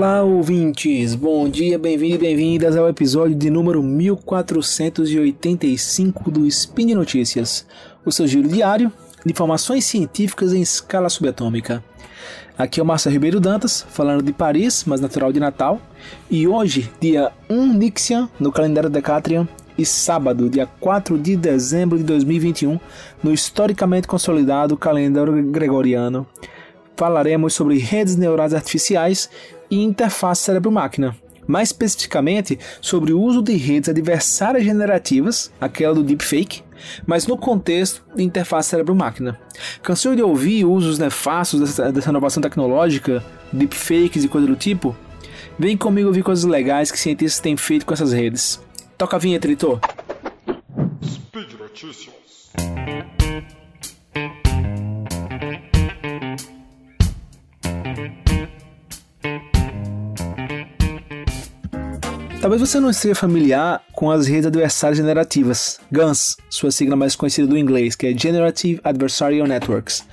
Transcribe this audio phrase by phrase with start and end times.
[0.00, 1.14] Olá, ouvintes!
[1.14, 7.66] Bom dia, bem-vindos e bem-vindas ao episódio de número 1485 do Spin Notícias,
[8.02, 8.90] o seu giro diário
[9.22, 11.84] de informações científicas em escala subatômica.
[12.56, 15.78] Aqui é o Márcio Ribeiro Dantas, falando de Paris, mas natural de Natal,
[16.30, 19.46] e hoje, dia 1 Nixian, no calendário Decatrian,
[19.76, 22.80] e sábado, dia 4 de dezembro de 2021,
[23.22, 26.26] no historicamente consolidado calendário gregoriano,
[26.96, 29.28] falaremos sobre redes neurais artificiais
[29.70, 31.16] e interface cérebro-máquina.
[31.46, 36.62] Mais especificamente sobre o uso de redes adversárias generativas, aquela do deepfake,
[37.06, 39.38] mas no contexto de interface cérebro-máquina.
[39.82, 44.94] Cansou de ouvir usos nefastos dessa, dessa inovação tecnológica, deepfakes e coisa do tipo?
[45.58, 48.60] Vem comigo ouvir coisas legais que cientistas têm feito com essas redes.
[48.96, 49.80] Toca a vinheta, editor.
[51.02, 52.20] Speed Notícias.
[62.40, 67.46] Talvez você não esteja familiar com as redes adversárias generativas, GANs, sua sigla mais conhecida
[67.46, 70.06] do inglês, que é Generative Adversarial Networks,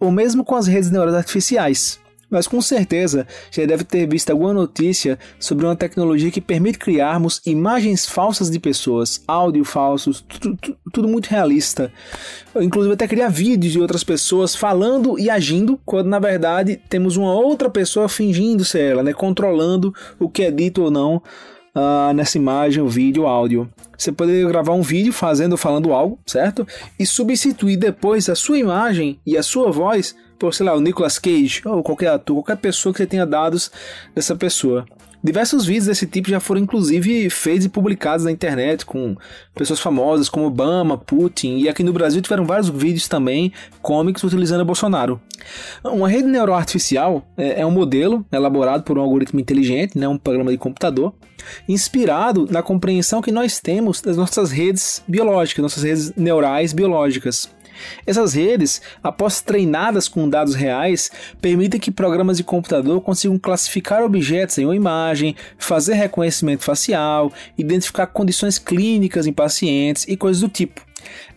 [0.00, 4.52] ou mesmo com as redes neurais artificiais, mas com certeza já deve ter visto alguma
[4.52, 10.78] notícia sobre uma tecnologia que permite criarmos imagens falsas de pessoas, áudio falsos, tudo, tudo,
[10.92, 11.92] tudo muito realista.
[12.56, 17.32] Inclusive até criar vídeos de outras pessoas falando e agindo, quando na verdade temos uma
[17.32, 21.22] outra pessoa fingindo ser ela, né, controlando o que é dito ou não
[21.74, 23.70] Uh, nessa imagem, vídeo, áudio.
[23.96, 26.66] Você poderia gravar um vídeo fazendo falando algo, certo?
[26.98, 31.18] E substituir depois a sua imagem e a sua voz por, sei lá, o Nicolas
[31.18, 33.70] Cage, ou qualquer ator, qualquer pessoa que você tenha dados
[34.14, 34.86] dessa pessoa.
[35.22, 39.14] Diversos vídeos desse tipo já foram inclusive feitos e publicados na internet com
[39.54, 43.52] pessoas famosas como Obama, Putin e aqui no Brasil tiveram vários vídeos também
[43.82, 45.20] cômicos utilizando Bolsonaro.
[45.84, 50.16] Uma rede neural artificial é, é um modelo elaborado por um algoritmo inteligente, né, um
[50.16, 51.12] programa de computador,
[51.68, 57.59] inspirado na compreensão que nós temos das nossas redes biológicas, nossas redes neurais biológicas.
[58.06, 61.10] Essas redes, após treinadas com dados reais,
[61.40, 68.06] permitem que programas de computador consigam classificar objetos em uma imagem, fazer reconhecimento facial, identificar
[68.06, 70.80] condições clínicas em pacientes e coisas do tipo.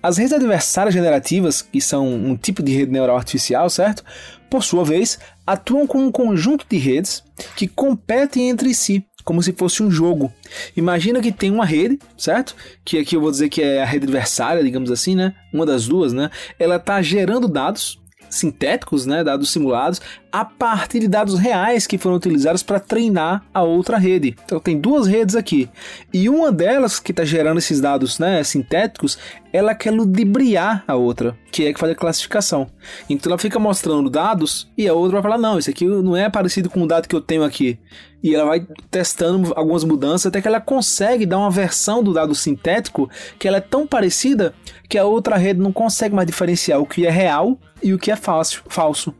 [0.01, 4.03] As redes adversárias generativas, que são um tipo de rede neural artificial, certo?
[4.49, 5.17] Por sua vez,
[5.47, 7.23] atuam como um conjunto de redes
[7.55, 10.31] que competem entre si como se fosse um jogo.
[10.75, 12.55] Imagina que tem uma rede, certo?
[12.83, 15.33] Que aqui eu vou dizer que é a rede adversária, digamos assim, né?
[15.53, 16.29] Uma das duas, né?
[16.59, 18.01] Ela está gerando dados
[18.33, 20.01] sintéticos, né, dados simulados,
[20.31, 24.35] a partir de dados reais que foram utilizados para treinar a outra rede.
[24.43, 25.69] Então tem duas redes aqui
[26.11, 29.17] e uma delas que está gerando esses dados, né, sintéticos,
[29.53, 32.67] ela quer ludibriar a outra, que é que faz a classificação.
[33.07, 36.27] Então ela fica mostrando dados e a outra vai falar não, isso aqui não é
[36.27, 37.77] parecido com o dado que eu tenho aqui.
[38.23, 42.33] E ela vai testando algumas mudanças até que ela consegue dar uma versão do dado
[42.33, 44.55] sintético que ela é tão parecida
[44.89, 48.09] que a outra rede não consegue mais diferenciar o que é real e o que
[48.09, 49.13] é falso.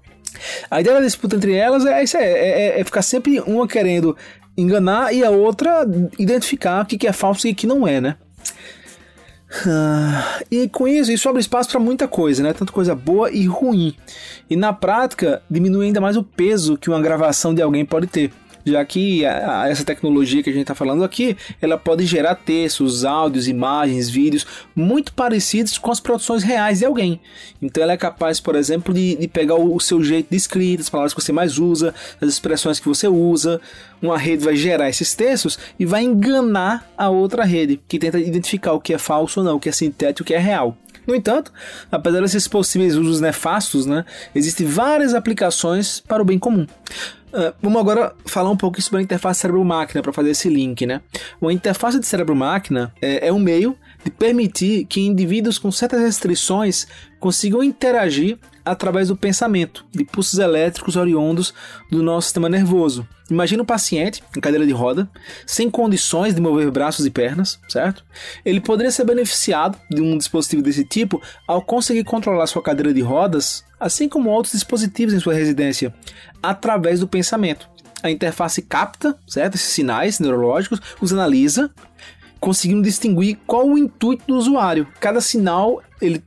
[0.71, 4.17] A ideia da disputa entre elas é, isso é, é, é ficar sempre uma querendo
[4.57, 5.85] enganar e a outra
[6.17, 8.15] identificar o que é falso e o que não é, né?
[9.67, 12.53] Ah, e com isso, isso abre espaço para muita coisa, né?
[12.53, 13.95] Tanto coisa boa e ruim.
[14.49, 18.31] E na prática, diminui ainda mais o peso que uma gravação de alguém pode ter
[18.65, 22.35] já que a, a, essa tecnologia que a gente está falando aqui, ela pode gerar
[22.35, 27.19] textos, áudios, imagens, vídeos muito parecidos com as produções reais de alguém.
[27.61, 30.81] Então ela é capaz, por exemplo, de, de pegar o, o, seu jeito de escrita,
[30.81, 33.59] as palavras que você mais usa, as expressões que você usa.
[34.01, 38.73] Uma rede vai gerar esses textos e vai enganar a outra rede, que tenta identificar
[38.73, 40.77] o que é falso ou não, o que é sintético, o que é real.
[41.05, 41.51] No entanto,
[41.91, 46.65] apesar desses possíveis usos nefastos, né, existem várias aplicações para o bem comum.
[47.33, 51.01] Uh, vamos agora falar um pouco sobre a interface cérebro-máquina para fazer esse link, né?
[51.41, 53.75] Uma interface de cérebro-máquina é, é um meio
[54.05, 56.85] de permitir que indivíduos com certas restrições
[57.19, 61.53] consigam interagir através do pensamento, de pulsos elétricos oriundos
[61.89, 63.07] do nosso sistema nervoso.
[63.29, 65.09] Imagina um paciente em cadeira de roda,
[65.45, 68.05] sem condições de mover braços e pernas, certo?
[68.45, 73.01] Ele poderia ser beneficiado de um dispositivo desse tipo ao conseguir controlar sua cadeira de
[73.01, 75.93] rodas, assim como outros dispositivos em sua residência,
[76.43, 77.69] através do pensamento.
[78.03, 79.55] A interface capta, certo?
[79.55, 81.71] Esses sinais neurológicos, os analisa,
[82.39, 84.85] conseguindo distinguir qual o intuito do usuário.
[84.99, 86.23] Cada sinal ele,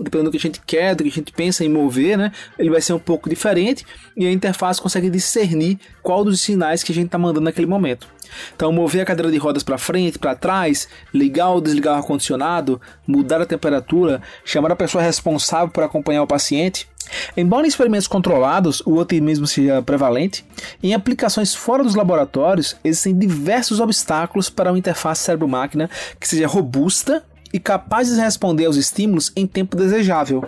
[0.00, 2.70] dependendo do que a gente quer, do que a gente pensa em mover, né, ele
[2.70, 6.94] vai ser um pouco diferente e a interface consegue discernir qual dos sinais que a
[6.94, 8.08] gente está mandando naquele momento.
[8.54, 12.80] Então, mover a cadeira de rodas para frente, para trás, ligar ou desligar o ar-condicionado,
[13.06, 16.88] mudar a temperatura, chamar a pessoa responsável por acompanhar o paciente.
[17.36, 20.44] Embora em experimentos controlados o otimismo seja prevalente,
[20.82, 27.22] em aplicações fora dos laboratórios existem diversos obstáculos para uma interface cérebro-máquina que seja robusta
[27.54, 30.44] e capaz de responder aos estímulos em tempo desejável.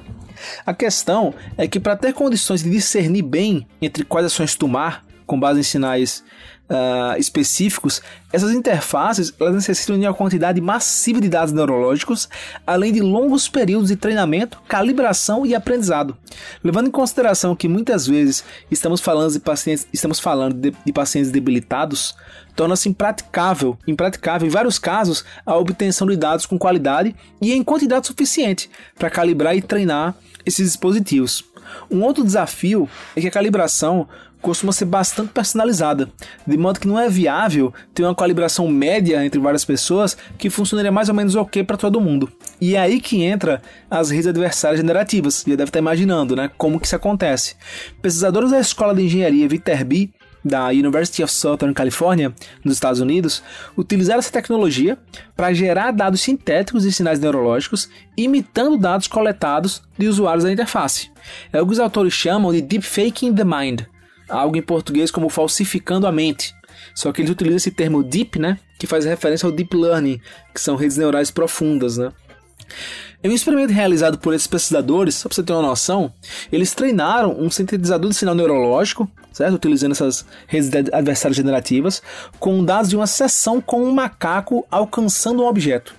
[0.67, 5.39] A questão é que para ter condições de discernir bem entre quais ações tomar, com
[5.39, 6.25] base em sinais
[6.71, 8.03] uh, específicos,
[8.33, 12.29] essas interfaces elas necessitam de uma quantidade massiva de dados neurológicos,
[12.67, 16.17] além de longos períodos de treinamento, calibração e aprendizado.
[16.63, 21.31] Levando em consideração que muitas vezes estamos falando de pacientes, estamos falando de, de pacientes
[21.31, 22.15] debilitados,
[22.55, 28.07] torna-se impraticável, impraticável em vários casos a obtenção de dados com qualidade e em quantidade
[28.07, 30.15] suficiente para calibrar e treinar
[30.45, 31.45] esses dispositivos.
[31.91, 34.09] Um outro desafio é que a calibração
[34.41, 36.09] costuma ser bastante personalizada,
[36.47, 40.93] de modo que não é viável ter uma calibração média entre várias pessoas que funcionaria
[40.93, 42.31] mais ou menos ok para todo mundo.
[42.61, 43.61] E é aí que entra
[43.91, 47.57] as redes adversárias generativas, já deve estar imaginando, né, como que isso acontece.
[48.01, 50.13] Pesquisadores da Escola de Engenharia Viterbi
[50.47, 52.33] da University of Southern California,
[52.65, 53.43] nos Estados Unidos,
[53.77, 54.97] utilizaram essa tecnologia
[55.35, 61.11] para gerar dados sintéticos de sinais neurológicos, imitando dados coletados de usuários da interface.
[61.53, 63.83] É o que os autores chamam de deepfaking the mind,
[64.29, 66.55] algo em português como falsificando a mente.
[66.95, 70.21] Só que eles utilizam esse termo deep, né, que faz referência ao deep learning,
[70.55, 72.13] que são redes neurais profundas, né?
[73.25, 76.13] Em um experimento realizado por esses pesquisadores, só para você ter uma noção,
[76.53, 79.55] eles treinaram um sintetizador de sinal neurológico, certo?
[79.55, 82.03] Utilizando essas redes adversárias generativas,
[82.39, 85.95] com dados de uma sessão com um macaco alcançando um objeto.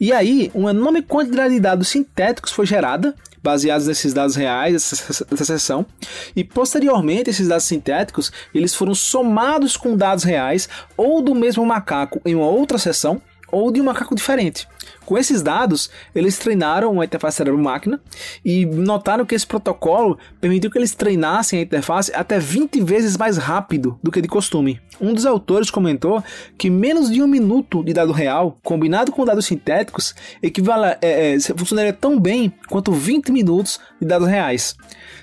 [0.00, 5.44] E aí, uma enorme quantidade de dados sintéticos foi gerada, baseados nesses dados reais dessa,
[5.44, 5.86] sessão,
[6.34, 12.20] e posteriormente esses dados sintéticos eles foram somados com dados reais ou do mesmo macaco
[12.24, 14.66] em uma outra sessão ou de um macaco diferente.
[15.04, 18.00] Com esses dados, eles treinaram uma interface cérebro-máquina
[18.44, 23.38] e notaram que esse protocolo permitiu que eles treinassem a interface até 20 vezes mais
[23.38, 24.80] rápido do que de costume.
[25.00, 26.22] Um dos autores comentou
[26.58, 31.40] que menos de um minuto de dado real, combinado com dados sintéticos, equivale, é, é,
[31.40, 34.76] funcionaria tão bem quanto 20 minutos de dados reais.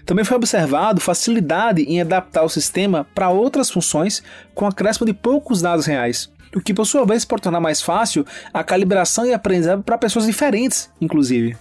[0.05, 4.23] Também foi observado facilidade em adaptar o sistema para outras funções
[4.53, 8.25] com acréscimo de poucos dados reais o que por sua vez pode tornar mais fácil
[8.53, 11.57] a calibração e aprendizado para pessoas diferentes, inclusive.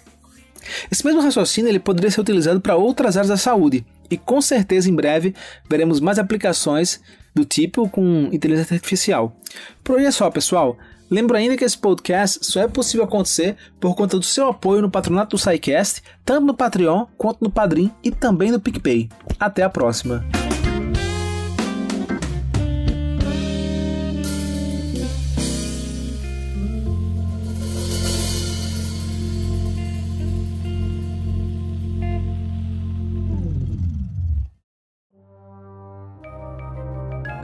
[0.90, 4.88] Esse mesmo raciocínio ele poderia ser utilizado para outras áreas da saúde, e com certeza
[4.88, 5.34] em breve
[5.68, 7.00] veremos mais aplicações
[7.34, 9.36] do tipo com inteligência artificial.
[9.82, 10.78] Por hoje é só, pessoal.
[11.10, 14.90] Lembro ainda que esse podcast só é possível acontecer por conta do seu apoio no
[14.90, 19.08] patronato do SciCast, tanto no Patreon quanto no Padrim e também no PicPay.
[19.38, 20.24] Até a próxima!